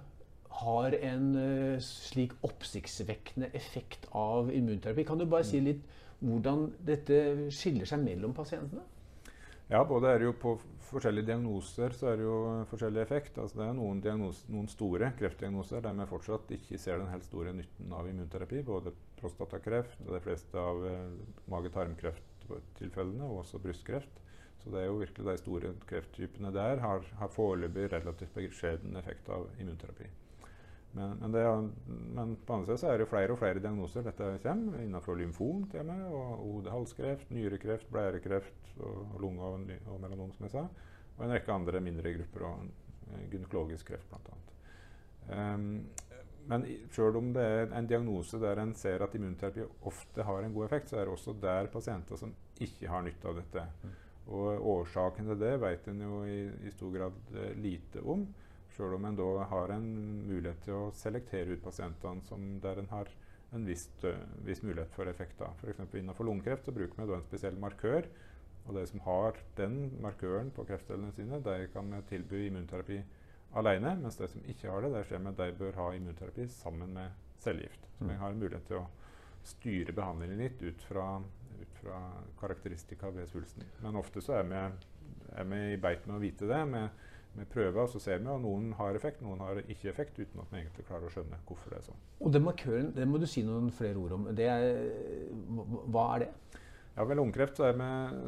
[0.62, 5.04] har en uh, slik oppsiktsvekkende effekt av immunterapi.
[5.08, 5.80] Kan du bare si litt
[6.22, 7.16] hvordan dette
[7.54, 8.84] skiller seg mellom pasientene?
[9.72, 10.50] Ja, både er det jo på
[10.90, 13.38] forskjellige diagnoser så er det jo forskjellig effekt.
[13.40, 14.02] Altså det er noen,
[14.52, 18.60] noen store kreftdiagnoser der vi fortsatt ikke ser den helt store nytten av immunterapi.
[18.68, 21.14] Både prostatakreft og de fleste av eh,
[21.54, 24.20] mage-tarm-krefttilfellene, og også brystkreft.
[24.60, 29.32] Så det er jo virkelig de store krefttypene der har, har foreløpig relativt beskjeden effekt
[29.32, 30.10] av immunterapi.
[30.92, 31.42] Men, men, det,
[32.14, 34.82] men, på andre siden så er det flere og flere diagnoser dette kommer.
[34.84, 40.54] Innenfor lymfom til og og hode-halskreft, nyrekreft, blærekreft og, lunge og, og, melanom, som jeg
[40.56, 40.66] sa.
[41.16, 44.38] Og en rekke andre mindre grupper, og gynekologisk kreft bl.a.
[45.22, 45.74] Um, ehm,
[46.50, 50.54] men selv om det er en diagnose der en ser at immunterapi ofte har en
[50.54, 53.66] god effekt, så er det også der pasienter som ikke har nytte av dette.
[53.82, 53.92] Mm.
[54.32, 58.26] Og årsaken til det vet en jo i, i stor grad uh, lite om.
[58.72, 59.88] Sjøl om en da har en
[60.28, 63.10] mulighet til å selektere ut pasientene som der en har
[63.52, 63.88] en viss,
[64.46, 65.50] viss mulighet for effekter.
[65.60, 65.82] F.eks.
[65.94, 68.08] innenfor lungekreft så bruker vi da en spesiell markør.
[68.62, 73.00] Og de som har den markøren på kreftcellene sine, de kan vi tilby immunterapi
[73.58, 73.96] alene.
[74.00, 77.12] Mens de som ikke har det, der skjer med de bør ha immunterapi sammen med
[77.42, 77.88] cellegift.
[77.98, 78.20] Så vi mm.
[78.22, 78.88] har mulighet til å
[79.44, 81.06] styre behandlingen litt ut fra,
[81.60, 81.98] ut fra
[82.40, 83.66] karakteristika ved svulsten.
[83.82, 84.62] Men ofte så er vi,
[85.42, 86.62] er vi i beit med å vite det.
[86.70, 90.18] med med prøver og så ser vi at noen har effekt, noen har ikke effekt,
[90.20, 92.02] uten at vi egentlig klarer å skjønne hvorfor det er sånn.
[92.20, 94.28] Og den markøren, det må du si noen flere ord om.
[94.36, 94.66] Er,
[95.88, 96.32] hva er det?
[96.92, 97.86] Ja, Ved lungekreft er vi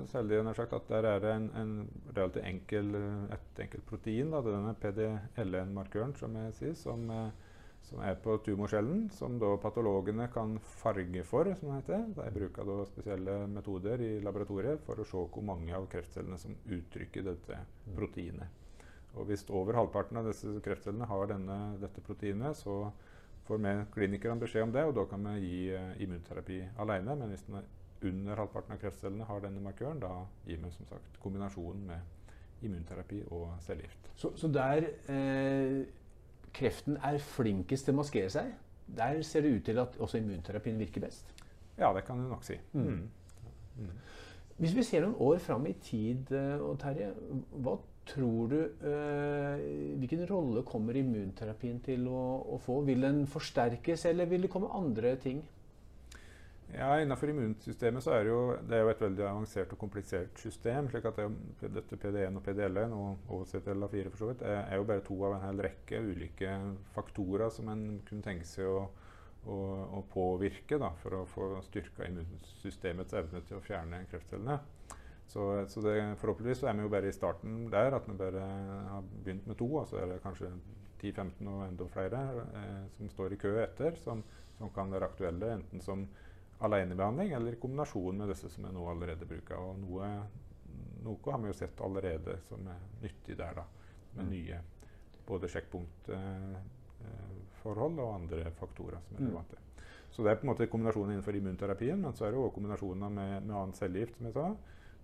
[0.09, 1.73] særlig sagt at der er det en, en
[2.17, 2.95] relativt enkel,
[3.35, 7.05] et enkelt protein, da, denne PDL1-markøren, som jeg sier, som,
[7.85, 12.09] som, er på tumorcellen, som da patologene kan farge for, som det heter.
[12.17, 16.57] De bruker da spesielle metoder i laboratoriet for å se hvor mange av kreftcellene som
[16.65, 18.64] uttrykker dette proteinet.
[19.15, 22.91] Og hvis over halvparten av disse kreftcellene har denne, dette proteinet, så
[23.47, 27.17] får vi klinikerne beskjed om det, og da kan vi gi uh, immunterapi alene.
[27.21, 27.45] Men hvis
[28.05, 30.13] under halvparten av kreftcellene har denne markøren, da
[30.49, 34.11] gir vi som sagt kombinasjonen med immunterapi og cellegift.
[34.17, 35.85] Så, så der eh,
[36.55, 38.53] kreften er flinkest til å maskere seg,
[38.97, 41.33] der ser det ut til at også immunterapien virker best?
[41.79, 42.57] Ja, det kan du nok si.
[42.73, 42.85] Mm.
[42.85, 43.09] Mm.
[43.79, 43.91] Mm.
[44.61, 47.11] Hvis vi ser noen år fram i tid, eh, Terje,
[47.57, 49.65] hva tror du øh,
[49.99, 52.23] Hvilken rolle kommer immunterapien til å,
[52.55, 52.81] å, få?
[52.89, 55.43] Vil den forsterkes, eller vil det komme andre ting?
[56.75, 60.41] Ja, Innenfor immunsystemet så er det jo, det er jo et veldig avansert og komplisert
[60.43, 60.89] system.
[60.91, 64.89] slik at det, dette PD1 og PDL1 og OCTLA4 for så vidt, er, er, jo
[64.89, 66.57] bare to av en hel rekke ulike
[66.97, 68.89] faktorer som en kunne tenke seg å,
[69.47, 69.59] å,
[70.01, 74.59] å påvirke da, for å få styrka immunsystemets evne til å fjerne kreftcellene.
[75.27, 78.43] Så, så det, forhåpentligvis så er vi jo bare i starten der, at vi bare
[78.91, 79.69] har begynt med to.
[79.81, 80.51] Og så er det kanskje
[81.05, 82.21] 10-15 og enda flere
[82.61, 84.19] eh, som står i kø etter, som,
[84.59, 85.99] som, kan være aktuelle enten som
[86.65, 89.57] alenebehandling eller i kombinasjon med disse som vi nå allerede bruker.
[89.59, 90.05] Og noe,
[91.05, 93.65] noe, har vi jo sett allerede som er nyttig der, da,
[94.15, 94.31] med mm.
[94.31, 94.57] nye
[95.25, 99.27] både sjekkpunktforhold eh, og andre faktorer som er mm.
[99.27, 99.57] relevante.
[100.15, 103.09] Så det er på en måte kombinasjonen innenfor immunterapien, men så er det òg kombinasjoner
[103.11, 104.47] med, med annen cellegift, som jeg sa.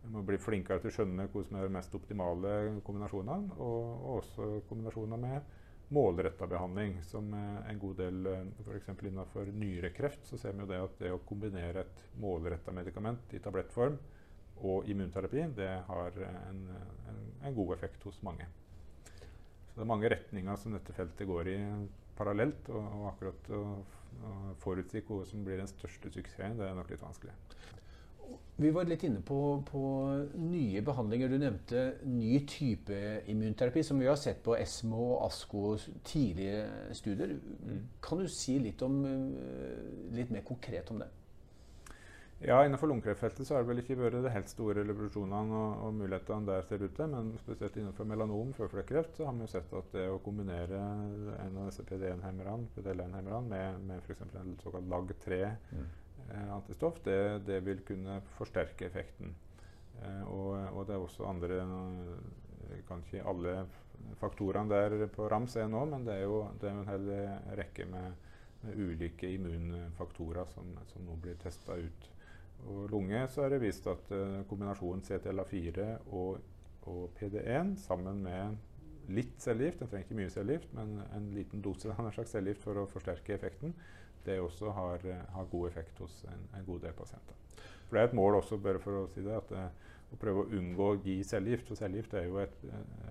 [0.02, 2.54] Vi må bli flinkere til å skjønne hva som er de mest optimale
[2.86, 5.58] kombinasjonene, og, og også kombinasjoner med
[5.90, 8.30] målretta behandling, som en god del
[8.62, 8.88] F.eks.
[8.94, 13.42] innenfor nyrekreft så ser vi jo det at det å kombinere et målretta medikament i
[13.42, 13.98] tablettform
[14.70, 16.62] og immunterapi, det har en,
[17.10, 18.46] en, en god effekt hos mange.
[19.70, 21.58] Så det er mange retninger som dette feltet går i
[22.18, 22.68] parallelt.
[22.68, 23.60] Og, og akkurat å,
[24.28, 24.32] å
[24.62, 27.34] forutsi hva som blir den største suksessen, det er nok litt vanskelig.
[28.60, 29.82] Vi var litt inne på, på,
[30.36, 31.30] nye behandlinger.
[31.32, 32.98] Du nevnte ny type
[33.32, 35.62] immunterapi, som vi har sett på ESMO og ASKO
[36.04, 36.66] tidlige
[36.98, 37.32] studier.
[37.38, 37.86] Mm.
[38.04, 41.08] Kan du si litt, om, eh, litt mer konkret om det?
[42.40, 45.96] Ja, Innenfor lungekreftfeltet så har det vel ikke vært de helt store revolusjonene og, og,
[45.98, 49.74] mulighetene der ser ut til, men spesielt innenfor melanom, føflekkreft, så har vi jo sett
[49.76, 54.24] at det å kombinere en av disse PD1-hemmerne PD med, med f.eks.
[54.40, 55.90] en såkalt LAG3-antistoff, mm.
[56.30, 59.34] Eh, det, det, vil kunne forsterke effekten.
[60.02, 63.66] Eh, og, og, det er også andre eh, kan ikke alle
[64.20, 67.10] faktorene der på rams er nå, men det er jo det er en hel
[67.58, 68.14] rekke med,
[68.62, 72.08] med ulike immunfaktorer som, som nå blir testa ut
[72.68, 74.10] og lunge så er det vist at
[74.48, 76.40] kombinasjonen CTLA4 og,
[76.82, 78.58] og, PD1 sammen med
[79.10, 82.62] litt cellegift, den trenger ikke mye cellegift, men en liten dose av en slags cellegift
[82.66, 83.74] for å forsterke effekten,
[84.26, 87.38] det også har, uh, har god effekt hos en, en, god del pasienter.
[87.86, 90.42] For Det er et mål også, bare for å si det, at uh, å prøve
[90.42, 91.68] å unngå å gi cellegift.
[91.70, 92.56] For cellegift er jo et,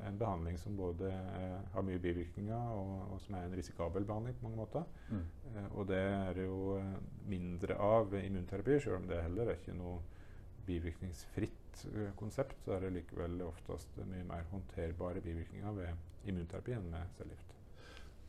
[0.08, 4.36] en behandling som både eh, har mye bivirkninger, og, og, som er en risikabel behandling
[4.40, 4.88] på mange måter.
[5.08, 5.26] Mm.
[5.54, 6.96] Eh, og det er det jo eh,
[7.32, 10.02] mindre av immunterapi, selv om det heller er ikke noe
[10.68, 16.92] bivirkningsfritt eh, konsept, så er det likevel oftest mye mer håndterbare bivirkninger ved immunterapi enn
[16.92, 17.49] med cellegift.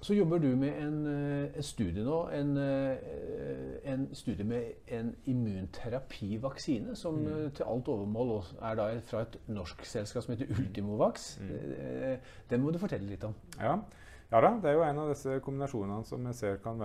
[0.00, 5.16] Så jobber du med en, eh, en studie nå, en, eh, en, studie med en
[5.26, 7.26] immunterapivaksine, som mm.
[7.30, 8.32] Eh, til alt overmål
[8.62, 10.54] er da fra et norsk selskap som heter.
[10.56, 11.40] Ultimovax.
[11.40, 12.16] Mm.
[12.50, 13.34] Den må du fortelle litt om.
[13.58, 13.76] Ja.
[14.30, 14.40] ja.
[14.40, 16.80] da, det er jo en av disse kombinasjonene som jeg ser kan,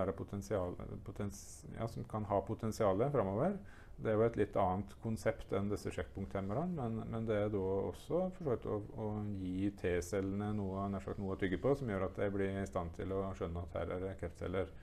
[1.06, 3.56] potens, ja, som kan ha potensial framover.
[3.96, 7.62] Det er jo et litt annet konsept enn disse sjekkpunkthemmerne, men, men, det er da
[7.88, 9.06] også forsøkt å, å
[9.40, 13.14] gi T-cellene noe, noe, å tygge på, som gjør at de blir i stand til
[13.16, 14.74] å skjønne at her er det kreftceller.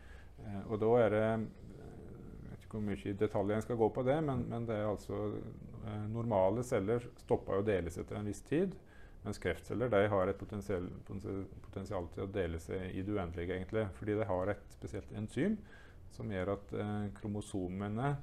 [0.40, 4.06] Eh, og da er det Jeg vet ikke hvor mye detaljer jeg skal gå på
[4.08, 8.40] det, men, men det er altså eh, Normale celler stopper å deles etter en viss
[8.48, 8.72] tid.
[9.22, 13.84] Mens kreftceller de har et potensial, potensial til å dele seg i det uendelige, egentlig.
[14.00, 15.60] Fordi de har et spesielt enzym
[16.12, 18.16] som gjør at eh, kromosomene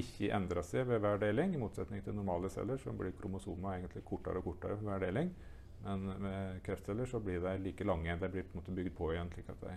[0.00, 4.04] ikke endra seg ved hver deling, i motsetning til normale celler, som blir kromosoma egentlig
[4.06, 5.32] kortere og kortere ved hver deling.
[5.84, 8.16] Men med kreftceller så blir de like lange.
[8.20, 9.74] De blir på en måte bygd på igjen, slik at de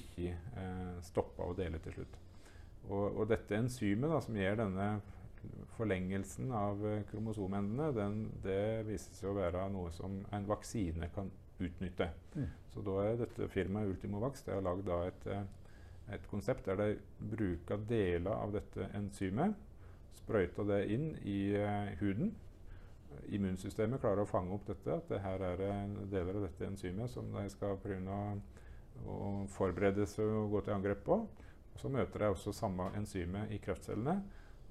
[0.00, 2.16] ikke eh, stopper å dele til slutt.
[2.88, 4.88] Og, og dette enzymet da, som gjør denne
[5.76, 11.30] forlengelsen av eh, kromosomendene, den, det viser seg å være noe som en vaksine kan
[11.62, 12.10] utnytte.
[12.34, 12.48] Mm.
[12.72, 15.44] Så da er dette firmaet Ultimovax det har lagd et eh,
[16.12, 16.88] et konsept der de
[17.34, 19.54] bruker deler av dette enzymet,
[20.20, 22.34] sprøyter det inn i uh, huden.
[23.34, 25.64] Immunsystemet klarer å fange opp dette, at det her er
[26.10, 28.18] deler av dette enzymet som de skal prøve
[29.06, 29.20] å,
[29.54, 31.20] forberede seg og gå til angrep på.
[31.74, 34.18] Og så møter de også samme enzymet i kreftcellene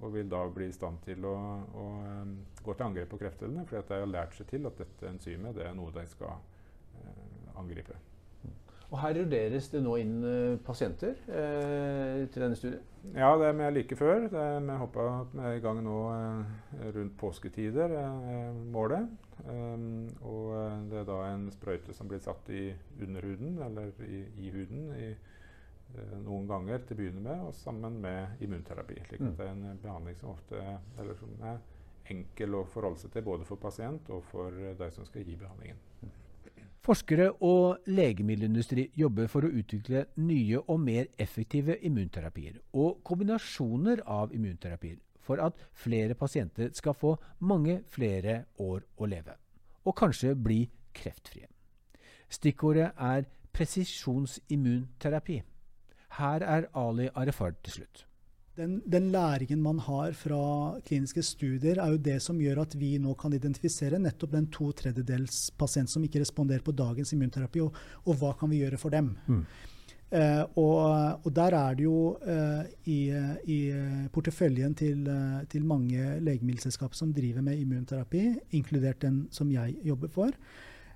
[0.03, 1.35] og vil da bli i stand til å,
[1.79, 5.07] å um, gå til angrep på kreftcellene, fordi de har lært seg til at dette
[5.07, 7.95] enzymet det er noe de skal uh, angripe.
[8.93, 12.83] Og Her vurderes det nå inn uh, pasienter eh, til denne studien?
[13.15, 14.27] Ja, det er vi like før.
[14.29, 19.09] Det er, vi håper at vi er i gang nå eh, rundt påsketider, eh, målet.
[19.43, 20.53] Um, og
[20.91, 22.67] det er da en sprøyte som blir satt i
[23.01, 25.09] underhuden, eller i, i huden, i,
[26.23, 29.01] noen ganger til å begynne med, og sammen med immunterapi.
[29.09, 29.35] slik at mm.
[29.41, 30.61] det er en behandling som ofte
[31.01, 31.59] eller som er
[32.13, 35.81] enkel å forholde seg til både for pasient og for de som skal gi behandlingen.
[36.83, 44.33] Forskere og legemiddelindustri jobber for å utvikle nye og mer effektive immunterapier og kombinasjoner av
[44.35, 49.37] immunterapier for at flere pasienter skal få mange flere år å leve,
[49.87, 51.47] og kanskje bli kreftfrie.
[52.27, 55.39] Stikkordet er presisjonsimmunterapi.
[56.19, 58.03] Her er Ali Arefard til slutt.
[58.53, 62.91] Den, den, læringen man har fra kliniske studier, er jo det som gjør at vi
[63.01, 67.79] nå kan identifisere nettopp den to tredjedels pasient som ikke responderer på dagens immunterapi, og,
[68.05, 69.15] og hva kan vi gjøre for dem.
[69.25, 69.45] Mm.
[70.13, 70.75] Eh, og,
[71.25, 71.97] og, der er det jo
[72.29, 72.99] eh, i,
[73.49, 73.57] i,
[74.13, 80.13] porteføljen til, uh, til mange legemiddelselskap som driver med immunterapi, inkludert den som jeg jobber
[80.13, 80.37] for,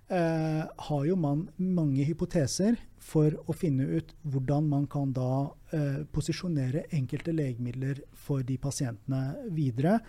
[0.09, 2.77] eh, har jo man mange hypoteser
[3.07, 9.51] for å finne ut hvordan man kan da eh, posisjonere enkelte legemidler for de pasientene
[9.55, 9.99] videre.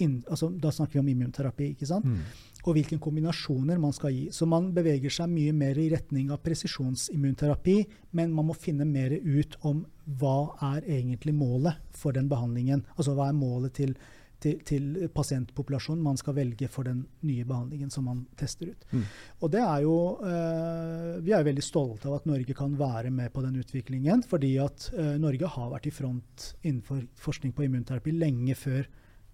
[0.00, 1.74] In, altså, da snakker vi om immunterapi.
[1.74, 2.06] ikke sant?
[2.08, 2.22] Mm.
[2.64, 4.28] Og hvilke kombinasjoner man skal gi.
[4.32, 7.76] Så man beveger seg mye mer i retning av presisjonsimmunterapi,
[8.16, 9.84] men man må finne mer ut om
[10.20, 12.82] hva er egentlig målet for den behandlingen.
[12.96, 13.94] Altså hva er målet til
[14.40, 18.86] til, til, pasientpopulasjonen man skal velge for den nye behandlingen som man tester ut.
[18.92, 19.04] Mm.
[19.40, 23.32] Og det er jo, eh, Vi er veldig stolte av at Norge kan være med
[23.32, 24.24] på den utviklingen.
[24.26, 28.88] Fordi at eh, Norge har vært i front innenfor forskning på immunterapi lenge før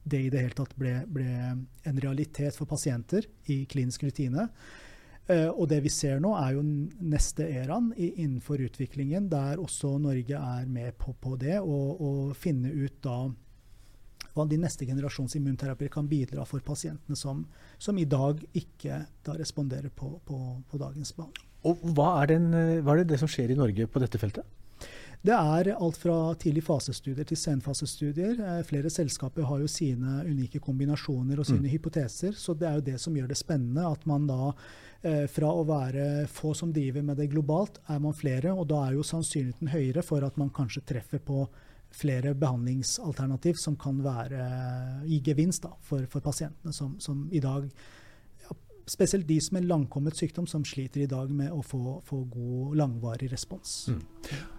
[0.06, 1.30] det i det hele tatt ble, ble
[1.86, 4.48] en realitet for pasienter i klinisk rutine.
[5.26, 10.38] Uh, og det vi ser nå, er jo neste eraen innenfor utviklingen, der også Norge
[10.38, 13.24] er med på, på det, og, og finne ut da
[14.36, 17.46] hva de neste generasjons immunterapier kan bidra for pasientene som,
[17.78, 21.48] som i dag ikke da responderer på, på, på, dagens behandling.
[21.66, 22.52] Og hva er, den,
[22.84, 24.46] hva er, det, det som skjer i Norge på dette feltet?
[25.26, 28.36] Det er alt fra tidlig fasestudier til senfasestudier.
[28.38, 31.72] Eh, flere selskaper har jo sine unike kombinasjoner og sine mm.
[31.72, 32.36] hypoteser.
[32.38, 33.88] Så det er jo det som gjør det spennende.
[33.88, 34.52] At man da
[35.02, 38.54] eh, fra å være få som driver med det globalt, er man flere.
[38.54, 41.48] Og da er jo sannsynligheten høyere for at man kanskje treffer på
[41.94, 44.42] flere behandlingsalternativ som kan være,
[45.06, 47.68] gi gevinst da, for, for, pasientene som, som i dag
[48.44, 48.56] ja,
[48.86, 52.76] Spesielt de som er langkommet sykdom, som sliter i dag med å få, få god,
[52.78, 53.88] langvarig respons.
[53.90, 54.04] Mm.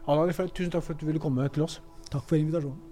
[0.07, 1.79] Anna, tusen takk for at du ville komme til oss.
[2.11, 2.83] Takk for invitasjonen.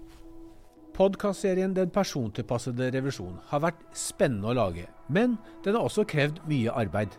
[0.96, 6.72] Podkastserien Den persontilpassede revisjon har vært spennende å lage, men den har også krevd mye
[6.72, 7.12] arbeid.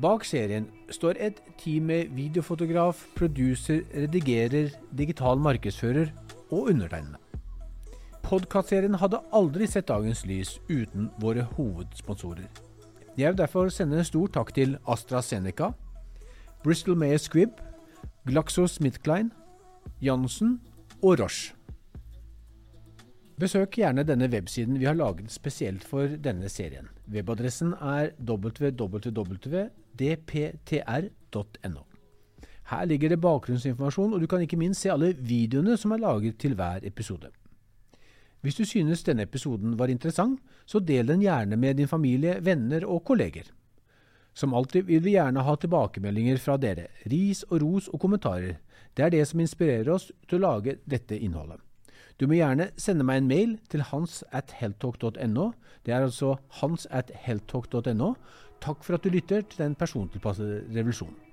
[0.00, 6.12] Bak serien står et team med videofotograf, producer, redigerer, digital markedsfører
[6.52, 7.18] og undertegnede.
[8.22, 12.46] Podkastserien hadde aldri sett dagens lys uten våre hovedsponsorer.
[13.18, 15.72] Jeg vil derfor sende en stor takk til AstraZeneca,
[16.62, 17.50] Bristol Mayer Squibb,
[18.28, 19.30] GlaxoSmithKline,
[20.00, 20.60] Jansen
[21.02, 21.54] og Roche.
[23.40, 26.88] Besøk gjerne denne websiden vi har laget spesielt for denne serien.
[27.10, 28.72] Webadressen er www.dptr.no.
[32.70, 36.38] Her ligger det bakgrunnsinformasjon, og du kan ikke minst se alle videoene som er laget
[36.38, 37.30] til hver episode.
[38.42, 42.86] Hvis du synes denne episoden var interessant, så del den gjerne med din familie, venner
[42.86, 43.50] og kolleger.
[44.34, 48.56] Som alltid vil vi gjerne ha tilbakemeldinger fra dere, ris og ros og kommentarer.
[48.96, 51.60] Det er det som inspirerer oss til å lage dette innholdet.
[52.18, 55.52] Du må gjerne sende meg en mail til hans at heltalk.no.
[55.86, 58.14] Det er altså hans at heltalk.no.
[58.62, 61.31] Takk for at du lytter til Den persontilpassede revolusjonen.